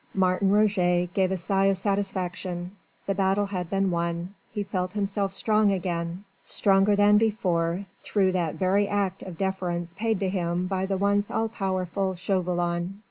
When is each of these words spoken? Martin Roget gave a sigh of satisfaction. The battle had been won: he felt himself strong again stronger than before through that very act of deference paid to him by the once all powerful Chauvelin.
Martin 0.15 0.49
Roget 0.51 1.13
gave 1.13 1.31
a 1.31 1.37
sigh 1.37 1.65
of 1.65 1.77
satisfaction. 1.77 2.71
The 3.05 3.13
battle 3.13 3.45
had 3.45 3.69
been 3.69 3.91
won: 3.91 4.33
he 4.51 4.63
felt 4.63 4.93
himself 4.93 5.31
strong 5.31 5.71
again 5.71 6.23
stronger 6.43 6.95
than 6.95 7.19
before 7.19 7.85
through 8.01 8.31
that 8.31 8.55
very 8.55 8.87
act 8.87 9.21
of 9.21 9.37
deference 9.37 9.93
paid 9.93 10.19
to 10.21 10.29
him 10.29 10.65
by 10.65 10.87
the 10.87 10.97
once 10.97 11.29
all 11.29 11.49
powerful 11.49 12.15
Chauvelin. 12.15 12.97